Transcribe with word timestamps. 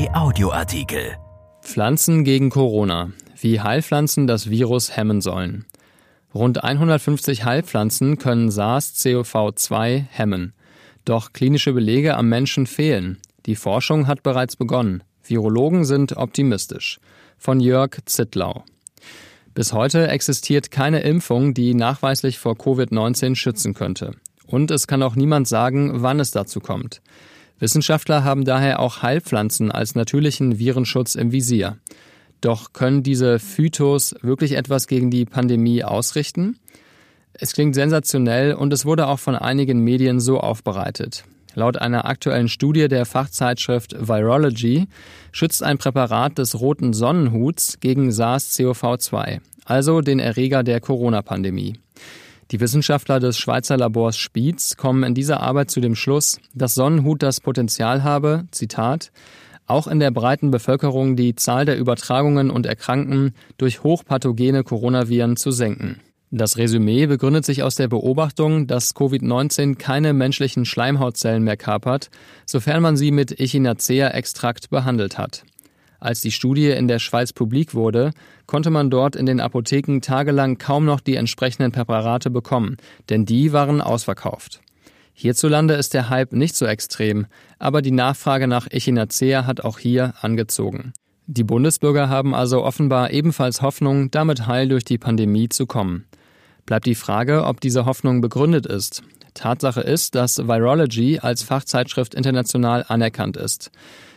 RP 0.00 0.14
Audioartikel. 0.14 1.16
Pflanzen 1.62 2.24
gegen 2.24 2.48
Corona. 2.48 3.10
Wie 3.38 3.60
Heilpflanzen 3.60 4.26
das 4.26 4.48
Virus 4.48 4.96
hemmen 4.96 5.20
sollen. 5.20 5.66
Rund 6.34 6.64
150 6.64 7.44
Heilpflanzen 7.44 8.16
können 8.16 8.48
SARS-CoV-2 8.48 10.04
hemmen. 10.10 10.54
Doch 11.04 11.34
klinische 11.34 11.74
Belege 11.74 12.16
am 12.16 12.30
Menschen 12.30 12.66
fehlen. 12.66 13.18
Die 13.44 13.56
Forschung 13.56 14.06
hat 14.06 14.22
bereits 14.22 14.56
begonnen. 14.56 15.02
Virologen 15.22 15.84
sind 15.84 16.16
optimistisch. 16.16 16.98
Von 17.36 17.60
Jörg 17.60 17.98
Zittlau. 18.06 18.64
Bis 19.52 19.74
heute 19.74 20.08
existiert 20.08 20.70
keine 20.70 21.00
Impfung, 21.00 21.52
die 21.52 21.74
nachweislich 21.74 22.38
vor 22.38 22.54
Covid-19 22.54 23.34
schützen 23.34 23.74
könnte. 23.74 24.12
Und 24.46 24.70
es 24.70 24.86
kann 24.86 25.02
auch 25.02 25.14
niemand 25.14 25.46
sagen, 25.46 26.02
wann 26.02 26.20
es 26.20 26.30
dazu 26.30 26.60
kommt. 26.60 27.02
Wissenschaftler 27.60 28.24
haben 28.24 28.44
daher 28.44 28.80
auch 28.80 29.02
Heilpflanzen 29.02 29.70
als 29.70 29.94
natürlichen 29.94 30.58
Virenschutz 30.58 31.14
im 31.14 31.30
Visier. 31.30 31.76
Doch 32.40 32.72
können 32.72 33.02
diese 33.02 33.38
Phytos 33.38 34.14
wirklich 34.22 34.52
etwas 34.52 34.86
gegen 34.86 35.10
die 35.10 35.26
Pandemie 35.26 35.84
ausrichten? 35.84 36.58
Es 37.34 37.52
klingt 37.52 37.74
sensationell 37.74 38.54
und 38.54 38.72
es 38.72 38.86
wurde 38.86 39.06
auch 39.06 39.18
von 39.18 39.36
einigen 39.36 39.84
Medien 39.84 40.20
so 40.20 40.40
aufbereitet. 40.40 41.24
Laut 41.54 41.76
einer 41.76 42.06
aktuellen 42.06 42.48
Studie 42.48 42.88
der 42.88 43.04
Fachzeitschrift 43.04 43.94
Virology 44.08 44.86
schützt 45.32 45.62
ein 45.62 45.78
Präparat 45.78 46.38
des 46.38 46.60
roten 46.60 46.92
Sonnenhuts 46.92 47.78
gegen 47.80 48.10
SARS-CoV-2, 48.10 49.40
also 49.64 50.00
den 50.00 50.18
Erreger 50.18 50.62
der 50.62 50.80
Corona-Pandemie. 50.80 51.74
Die 52.50 52.58
Wissenschaftler 52.58 53.20
des 53.20 53.38
Schweizer 53.38 53.76
Labors 53.76 54.18
Spiez 54.18 54.76
kommen 54.76 55.04
in 55.04 55.14
dieser 55.14 55.40
Arbeit 55.40 55.70
zu 55.70 55.80
dem 55.80 55.94
Schluss, 55.94 56.40
dass 56.52 56.74
Sonnenhut 56.74 57.22
das 57.22 57.40
Potenzial 57.40 58.02
habe, 58.02 58.46
Zitat, 58.50 59.12
auch 59.66 59.86
in 59.86 60.00
der 60.00 60.10
breiten 60.10 60.50
Bevölkerung 60.50 61.14
die 61.14 61.36
Zahl 61.36 61.64
der 61.64 61.78
Übertragungen 61.78 62.50
und 62.50 62.66
Erkrankten 62.66 63.34
durch 63.56 63.84
hochpathogene 63.84 64.64
Coronaviren 64.64 65.36
zu 65.36 65.52
senken. 65.52 66.00
Das 66.32 66.56
Resümee 66.56 67.06
begründet 67.06 67.44
sich 67.44 67.62
aus 67.62 67.76
der 67.76 67.86
Beobachtung, 67.86 68.66
dass 68.66 68.96
Covid-19 68.96 69.76
keine 69.76 70.12
menschlichen 70.12 70.64
Schleimhautzellen 70.64 71.44
mehr 71.44 71.56
kapert, 71.56 72.10
sofern 72.46 72.82
man 72.82 72.96
sie 72.96 73.12
mit 73.12 73.38
Echinacea-Extrakt 73.38 74.70
behandelt 74.70 75.18
hat. 75.18 75.44
Als 76.00 76.22
die 76.22 76.32
Studie 76.32 76.70
in 76.70 76.88
der 76.88 76.98
Schweiz 76.98 77.32
publik 77.32 77.74
wurde, 77.74 78.12
konnte 78.46 78.70
man 78.70 78.88
dort 78.88 79.16
in 79.16 79.26
den 79.26 79.38
Apotheken 79.38 80.00
tagelang 80.00 80.56
kaum 80.56 80.86
noch 80.86 81.00
die 81.00 81.16
entsprechenden 81.16 81.72
Präparate 81.72 82.30
bekommen, 82.30 82.78
denn 83.10 83.26
die 83.26 83.52
waren 83.52 83.82
ausverkauft. 83.82 84.62
Hierzulande 85.12 85.74
ist 85.74 85.92
der 85.92 86.08
Hype 86.08 86.32
nicht 86.32 86.56
so 86.56 86.64
extrem, 86.64 87.26
aber 87.58 87.82
die 87.82 87.90
Nachfrage 87.90 88.46
nach 88.48 88.66
Echinacea 88.70 89.44
hat 89.44 89.60
auch 89.60 89.78
hier 89.78 90.14
angezogen. 90.22 90.94
Die 91.26 91.44
Bundesbürger 91.44 92.08
haben 92.08 92.34
also 92.34 92.64
offenbar 92.64 93.10
ebenfalls 93.10 93.60
Hoffnung, 93.60 94.10
damit 94.10 94.46
heil 94.46 94.68
durch 94.68 94.84
die 94.84 94.98
Pandemie 94.98 95.50
zu 95.50 95.66
kommen. 95.66 96.06
Bleibt 96.64 96.86
die 96.86 96.94
Frage, 96.94 97.44
ob 97.44 97.60
diese 97.60 97.84
Hoffnung 97.84 98.22
begründet 98.22 98.64
ist. 98.64 99.02
Tatsache 99.34 99.80
ist, 99.80 100.14
dass 100.14 100.38
Virology 100.38 101.18
als 101.20 101.42
Fachzeitschrift 101.42 102.14
international 102.14 102.84
anerkannt 102.88 103.36
ist. 103.36 103.70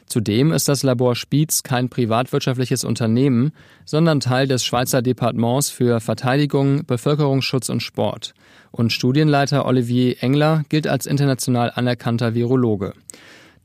Zudem 0.05 0.51
ist 0.51 0.67
das 0.67 0.83
Labor 0.83 1.15
Spiez 1.15 1.63
kein 1.63 1.89
privatwirtschaftliches 1.89 2.83
Unternehmen, 2.83 3.51
sondern 3.85 4.19
Teil 4.19 4.47
des 4.47 4.63
Schweizer 4.63 5.01
Departements 5.01 5.69
für 5.69 5.99
Verteidigung, 5.99 6.85
Bevölkerungsschutz 6.85 7.69
und 7.69 7.81
Sport. 7.81 8.33
Und 8.71 8.91
Studienleiter 8.91 9.65
Olivier 9.65 10.21
Engler 10.21 10.63
gilt 10.69 10.87
als 10.87 11.05
international 11.05 11.71
anerkannter 11.73 12.35
Virologe. 12.35 12.93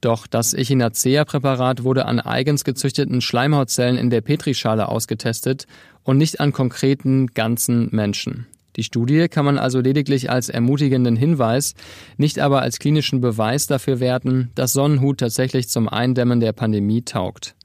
Doch 0.00 0.26
das 0.26 0.54
Echinacea-Präparat 0.54 1.82
wurde 1.82 2.06
an 2.06 2.20
eigens 2.20 2.64
gezüchteten 2.64 3.20
Schleimhautzellen 3.20 3.98
in 3.98 4.10
der 4.10 4.20
Petrischale 4.20 4.88
ausgetestet 4.88 5.66
und 6.04 6.18
nicht 6.18 6.40
an 6.40 6.52
konkreten 6.52 7.26
ganzen 7.28 7.88
Menschen. 7.90 8.46
Die 8.78 8.84
Studie 8.84 9.26
kann 9.26 9.44
man 9.44 9.58
also 9.58 9.80
lediglich 9.80 10.30
als 10.30 10.48
ermutigenden 10.48 11.16
Hinweis, 11.16 11.74
nicht 12.16 12.38
aber 12.38 12.62
als 12.62 12.78
klinischen 12.78 13.20
Beweis 13.20 13.66
dafür 13.66 13.98
werten, 13.98 14.52
dass 14.54 14.72
Sonnenhut 14.72 15.18
tatsächlich 15.18 15.68
zum 15.68 15.88
Eindämmen 15.88 16.38
der 16.38 16.52
Pandemie 16.52 17.02
taugt. 17.02 17.56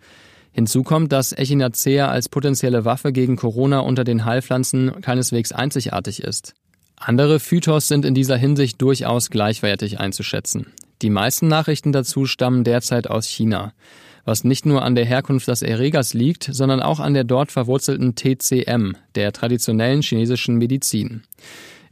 Hinzu 0.54 0.82
kommt, 0.82 1.12
dass 1.12 1.32
Echinacea 1.32 2.10
als 2.10 2.30
potenzielle 2.30 2.84
Waffe 2.84 3.14
gegen 3.14 3.36
Corona 3.36 3.82
unter 3.82 4.04
den 4.04 4.26
Heilpflanzen 4.26 5.02
keineswegs 5.02 5.52
einzigartig 5.52 6.24
ist. 6.24 6.56
Andere 6.96 7.40
Phytos 7.40 7.88
sind 7.88 8.06
in 8.06 8.16
dieser 8.16 8.38
Hinsicht 8.38 8.82
durchaus 8.82 9.30
gleichwertig 9.30 10.00
einzuschätzen. 10.00 10.74
Die 11.04 11.12
meisten 11.12 11.48
Nachrichten 11.48 11.92
dazu 11.92 12.26
stammen 12.26 12.64
derzeit 12.64 13.08
aus 13.08 13.28
China 13.28 13.74
was 14.26 14.44
nicht 14.44 14.66
nur 14.66 14.84
an 14.84 14.96
der 14.96 15.06
Herkunft 15.06 15.48
des 15.48 15.62
Erregers 15.62 16.14
liegt, 16.14 16.50
sondern 16.52 16.82
auch 16.82 17.00
an 17.00 17.14
der 17.14 17.24
dort 17.24 17.52
verwurzelten 17.52 18.16
TCM, 18.16 18.94
der 19.16 19.32
traditionellen 19.34 20.02
chinesischen 20.02 20.58
Medizin. 20.58 21.24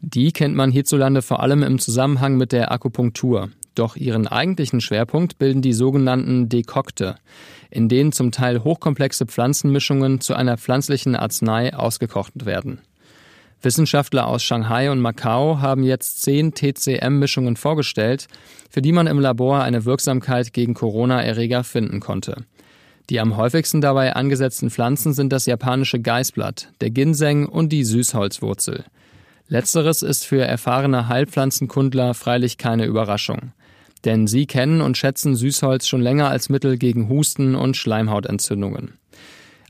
Die 0.02 0.31
kennt 0.31 0.56
man 0.56 0.72
hierzulande 0.72 1.22
vor 1.22 1.42
allem 1.42 1.62
im 1.64 1.78
Zusammenhang 1.78 2.38
mit 2.38 2.52
der 2.52 2.72
Akupunktur. 2.72 3.50
Doch 3.75 3.96
ihren 3.96 4.28
eigentlichen 4.28 4.81
Schwerpunkt 4.81 5.38
bilden 5.38 5.62
die 5.62 5.74
sogenannten 5.74 6.50
Dekokte, 6.50 7.16
in 7.69 7.88
denen 7.88 8.12
zum 8.12 8.31
Teil 8.31 8.63
hochkomplexe 8.63 9.25
Pflanzenmischungen 9.28 10.19
zu 10.19 10.34
einer 10.34 10.58
pflanzlichen 10.58 11.16
Arznei 11.16 11.74
ausgekocht 11.74 12.46
werden. 12.46 12.81
Wissenschaftler 13.64 14.28
aus 14.28 14.44
Shanghai 14.44 14.92
und 14.92 15.00
Macau 15.00 15.60
haben 15.60 15.84
jetzt 15.84 16.22
zehn 16.22 16.54
TCM-Mischungen 16.54 17.56
vorgestellt, 17.56 18.28
für 18.70 18.82
die 18.82 18.92
man 18.92 19.08
im 19.08 19.20
Labor 19.20 19.62
eine 19.62 19.86
Wirksamkeit 19.86 20.54
gegen 20.54 20.74
Corona-Erreger 20.74 21.64
finden 21.64 22.00
konnte. 22.00 22.46
Die 23.10 23.20
am 23.20 23.36
häufigsten 23.36 23.82
dabei 23.82 24.16
angesetzten 24.16 24.70
Pflanzen 24.70 25.14
sind 25.14 25.34
das 25.34 25.46
japanische 25.46 26.00
Geißblatt, 26.00 26.70
der 26.80 26.92
Ginseng 26.92 27.46
und 27.46 27.70
die 27.70 27.84
Süßholzwurzel. 27.84 28.86
Letzteres 29.48 30.02
ist 30.02 30.26
für 30.26 30.42
erfahrene 30.42 31.10
Heilpflanzenkundler 31.10 32.14
freilich 32.14 32.58
keine 32.58 32.86
Überraschung. 32.86 33.52
Denn 34.06 34.26
sie 34.28 34.46
kennen 34.46 34.82
und 34.82 34.98
schätzen 34.98 35.36
Süßholz 35.36 35.88
schon 35.88 36.02
länger 36.02 36.30
als 36.30 36.48
Mittel 36.50 36.78
gegen 36.78 37.10
Husten 37.10 37.56
und 37.56 37.76
Schleimhautentzündungen. 37.76 38.94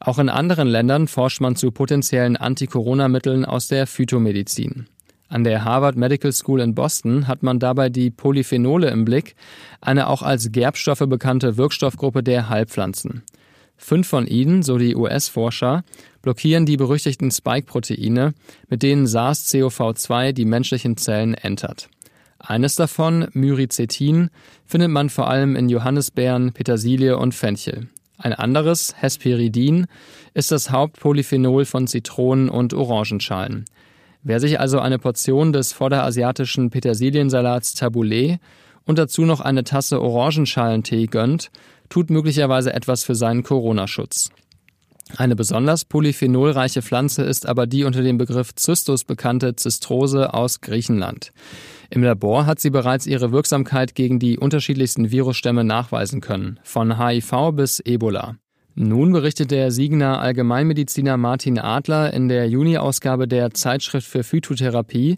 Auch 0.04 0.18
in 0.18 0.30
anderen 0.30 0.68
Ländern 0.68 1.08
forscht 1.08 1.42
man 1.42 1.56
zu 1.56 1.70
potenziellen 1.70 2.36
Anti-Corona-Mitteln 2.36 3.46
aus 3.46 3.68
der 3.68 3.86
Phytomedizin. 3.86 4.88
An 5.30 5.44
der 5.44 5.64
Harvard 5.64 5.96
Medical 5.96 6.32
School 6.32 6.60
in 6.60 6.74
Boston 6.74 7.28
hat 7.28 7.44
man 7.44 7.60
dabei 7.60 7.90
die 7.90 8.10
Polyphenole 8.10 8.90
im 8.90 9.06
Blick, 9.06 9.36
eine 9.80 10.08
auch 10.08 10.24
als 10.24 10.52
Gerbstoffe 10.52 11.06
bekannte 11.08 11.56
Wirkstoffgruppe 11.56 12.24
der 12.24 12.50
Heilpflanzen. 12.50 13.22
Fünf 13.78 14.08
von 14.08 14.26
ihnen, 14.26 14.64
so 14.64 14.80
die 14.80 14.96
US-Forscher, 14.96 15.84
blockieren 16.24 16.66
die 16.66 16.78
berüchtigten 16.78 17.30
Spike-Proteine, 17.30 18.34
mit 18.70 18.82
denen 18.82 19.06
SARS-CoV-2 19.06 20.32
die 20.32 20.46
menschlichen 20.46 20.98
Zellen 20.98 21.36
entert. 21.36 21.90
Eines 22.40 22.76
davon, 22.76 23.28
Myricetin, 23.34 24.32
findet 24.66 24.90
man 24.90 25.12
vor 25.12 25.30
allem 25.30 25.56
in 25.56 25.70
Johannisbeeren, 25.70 26.54
Petersilie 26.54 27.18
und 27.18 27.36
Fenchel. 27.36 27.88
Ein 28.22 28.34
anderes, 28.34 28.94
Hesperidin, 29.00 29.88
ist 30.36 30.52
das 30.52 30.70
Hauptpolyphenol 30.70 31.66
von 31.66 31.88
Zitronen- 31.88 32.50
und 32.50 32.76
Orangenschalen. 32.76 33.66
Wer 34.22 34.40
sich 34.40 34.60
also 34.60 34.80
eine 34.80 35.00
Portion 35.00 35.52
des 35.52 35.74
vorderasiatischen 35.74 36.70
Petersiliensalats 36.70 37.74
Tabbouleh 37.74 38.38
und 38.86 39.00
dazu 39.00 39.24
noch 39.24 39.42
eine 39.42 39.64
Tasse 39.64 40.00
Orangenschalentee 40.00 41.08
gönnt, 41.08 41.50
tut 41.90 42.12
möglicherweise 42.12 42.74
etwas 42.74 43.04
für 43.04 43.16
seinen 43.16 43.42
Corona-Schutz. 43.42 44.30
Eine 45.18 45.36
besonders 45.36 45.84
polyphenolreiche 45.86 46.84
Pflanze 46.84 47.24
ist 47.24 47.48
aber 47.48 47.66
die 47.66 47.84
unter 47.84 48.04
dem 48.04 48.20
Begriff 48.20 48.54
Zystus 48.54 49.04
bekannte 49.04 49.56
Zistrose 49.56 50.36
aus 50.36 50.62
Griechenland. 50.62 51.34
Im 51.94 52.04
Labor 52.04 52.46
hat 52.46 52.62
sie 52.62 52.70
bereits 52.70 53.06
ihre 53.06 53.34
Wirksamkeit 53.34 53.96
gegen 53.96 54.18
die 54.18 54.40
unterschiedlichsten 54.40 55.12
Virusstämme 55.12 55.66
nachweisen 55.66 56.22
können, 56.22 56.58
von 56.64 56.98
HIV 56.98 57.52
bis 57.52 57.82
Ebola. 57.82 58.38
Nun 58.76 59.12
berichtet 59.12 59.52
der 59.52 59.72
Siegner 59.72 60.22
Allgemeinmediziner 60.22 61.18
Martin 61.18 61.60
Adler 61.60 62.14
in 62.14 62.30
der 62.30 62.48
Juni-Ausgabe 62.48 63.28
der 63.28 63.52
Zeitschrift 63.52 64.08
für 64.08 64.24
Phytotherapie, 64.24 65.18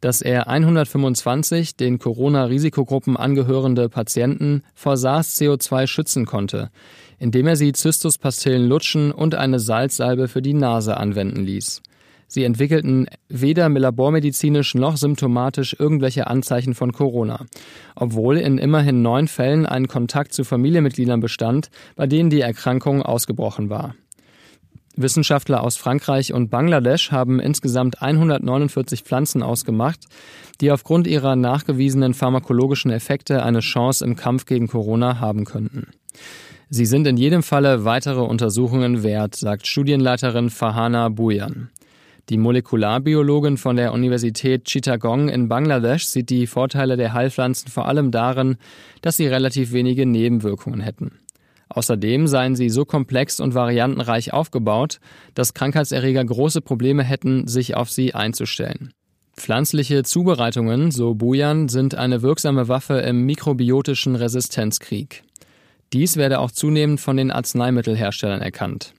dass 0.00 0.22
er 0.22 0.48
125 0.48 1.76
den 1.76 1.98
Corona-Risikogruppen 1.98 3.18
angehörende 3.18 3.90
Patienten 3.90 4.62
vor 4.74 4.94
SARS-CO2 4.94 5.86
schützen 5.86 6.24
konnte, 6.24 6.70
indem 7.18 7.48
er 7.48 7.56
sie 7.56 7.72
Zystuspastillen 7.72 8.66
lutschen 8.66 9.12
und 9.12 9.34
eine 9.34 9.60
Salzsalbe 9.60 10.28
für 10.28 10.40
die 10.40 10.54
Nase 10.54 10.96
anwenden 10.96 11.44
ließ. 11.44 11.82
Sie 12.26 12.44
entwickelten 12.44 13.06
weder 13.28 13.68
labormedizinisch 13.68 14.74
noch 14.74 14.96
symptomatisch 14.96 15.76
irgendwelche 15.78 16.26
Anzeichen 16.26 16.74
von 16.74 16.92
Corona, 16.92 17.46
obwohl 17.94 18.38
in 18.38 18.58
immerhin 18.58 19.02
neun 19.02 19.28
Fällen 19.28 19.66
ein 19.66 19.88
Kontakt 19.88 20.32
zu 20.32 20.44
Familienmitgliedern 20.44 21.20
bestand, 21.20 21.70
bei 21.96 22.06
denen 22.06 22.30
die 22.30 22.40
Erkrankung 22.40 23.02
ausgebrochen 23.02 23.70
war. 23.70 23.94
Wissenschaftler 24.96 25.62
aus 25.62 25.76
Frankreich 25.76 26.32
und 26.32 26.50
Bangladesch 26.50 27.10
haben 27.10 27.40
insgesamt 27.40 28.00
149 28.00 29.02
Pflanzen 29.02 29.42
ausgemacht, 29.42 30.04
die 30.60 30.70
aufgrund 30.70 31.06
ihrer 31.06 31.34
nachgewiesenen 31.34 32.14
pharmakologischen 32.14 32.92
Effekte 32.92 33.42
eine 33.42 33.60
Chance 33.60 34.04
im 34.04 34.14
Kampf 34.14 34.46
gegen 34.46 34.68
Corona 34.68 35.18
haben 35.18 35.44
könnten. 35.44 35.88
Sie 36.70 36.86
sind 36.86 37.06
in 37.06 37.16
jedem 37.16 37.42
Falle 37.42 37.84
weitere 37.84 38.20
Untersuchungen 38.20 39.02
wert, 39.02 39.34
sagt 39.34 39.66
Studienleiterin 39.66 40.50
Fahana 40.50 41.08
Buyan. 41.08 41.70
Die 42.30 42.38
Molekularbiologin 42.38 43.58
von 43.58 43.76
der 43.76 43.92
Universität 43.92 44.64
Chittagong 44.64 45.28
in 45.28 45.48
Bangladesch 45.48 46.06
sieht 46.06 46.30
die 46.30 46.46
Vorteile 46.46 46.96
der 46.96 47.12
Heilpflanzen 47.12 47.68
vor 47.68 47.86
allem 47.86 48.10
darin, 48.10 48.56
dass 49.02 49.18
sie 49.18 49.26
relativ 49.26 49.72
wenige 49.72 50.06
Nebenwirkungen 50.06 50.80
hätten. 50.80 51.18
Außerdem 51.68 52.26
seien 52.26 52.56
sie 52.56 52.70
so 52.70 52.84
komplex 52.84 53.40
und 53.40 53.54
variantenreich 53.54 54.32
aufgebaut, 54.32 55.00
dass 55.34 55.54
Krankheitserreger 55.54 56.24
große 56.24 56.60
Probleme 56.62 57.02
hätten, 57.02 57.46
sich 57.46 57.74
auf 57.74 57.90
sie 57.90 58.14
einzustellen. 58.14 58.92
Pflanzliche 59.36 60.04
Zubereitungen, 60.04 60.92
so 60.92 61.14
Bujan, 61.14 61.68
sind 61.68 61.94
eine 61.94 62.22
wirksame 62.22 62.68
Waffe 62.68 63.00
im 63.00 63.26
mikrobiotischen 63.26 64.14
Resistenzkrieg. 64.14 65.24
Dies 65.92 66.16
werde 66.16 66.38
auch 66.38 66.52
zunehmend 66.52 67.00
von 67.00 67.16
den 67.16 67.30
Arzneimittelherstellern 67.30 68.40
erkannt. 68.40 68.94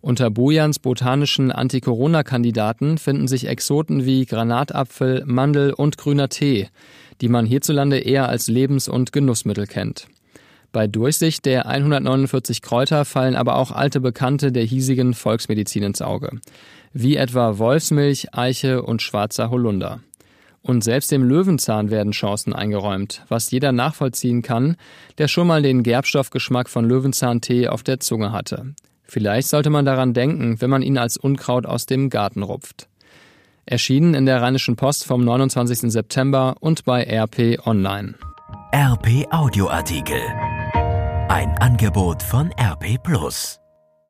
Unter 0.00 0.30
Bojans 0.30 0.78
botanischen 0.78 1.50
Anti-Corona-Kandidaten 1.50 2.98
finden 2.98 3.26
sich 3.26 3.48
Exoten 3.48 4.04
wie 4.04 4.26
Granatapfel, 4.26 5.24
Mandel 5.26 5.72
und 5.72 5.98
grüner 5.98 6.28
Tee, 6.28 6.68
die 7.20 7.28
man 7.28 7.46
hierzulande 7.46 7.98
eher 7.98 8.28
als 8.28 8.46
Lebens- 8.46 8.88
und 8.88 9.12
Genussmittel 9.12 9.66
kennt. 9.66 10.06
Bei 10.70 10.86
Durchsicht 10.86 11.46
der 11.46 11.66
149 11.66 12.62
Kräuter 12.62 13.04
fallen 13.04 13.34
aber 13.34 13.56
auch 13.56 13.72
alte 13.72 14.00
Bekannte 14.00 14.52
der 14.52 14.64
hiesigen 14.64 15.14
Volksmedizin 15.14 15.82
ins 15.82 16.02
Auge, 16.02 16.40
wie 16.92 17.16
etwa 17.16 17.58
Wolfsmilch, 17.58 18.34
Eiche 18.34 18.82
und 18.82 19.02
schwarzer 19.02 19.50
Holunder. 19.50 20.00
Und 20.60 20.84
selbst 20.84 21.10
dem 21.10 21.22
Löwenzahn 21.22 21.90
werden 21.90 22.12
Chancen 22.12 22.52
eingeräumt, 22.52 23.24
was 23.28 23.50
jeder 23.50 23.72
nachvollziehen 23.72 24.42
kann, 24.42 24.76
der 25.16 25.26
schon 25.26 25.46
mal 25.46 25.62
den 25.62 25.82
Gerbstoffgeschmack 25.82 26.68
von 26.68 26.84
Löwenzahntee 26.84 27.68
auf 27.68 27.82
der 27.82 28.00
Zunge 28.00 28.32
hatte. 28.32 28.74
Vielleicht 29.08 29.48
sollte 29.48 29.70
man 29.70 29.86
daran 29.86 30.12
denken, 30.12 30.60
wenn 30.60 30.70
man 30.70 30.82
ihn 30.82 30.98
als 30.98 31.16
Unkraut 31.16 31.66
aus 31.66 31.86
dem 31.86 32.10
Garten 32.10 32.42
rupft. 32.42 32.88
Erschienen 33.64 34.14
in 34.14 34.26
der 34.26 34.40
Rheinischen 34.42 34.76
Post 34.76 35.04
vom 35.06 35.24
29. 35.24 35.90
September 35.90 36.56
und 36.60 36.84
bei 36.84 37.02
RP 37.04 37.66
Online. 37.66 38.14
RP 38.74 39.26
Audioartikel. 39.30 40.20
Ein 41.28 41.56
Angebot 41.58 42.22
von 42.22 42.50
RP 42.58 43.02
Plus. 43.02 43.58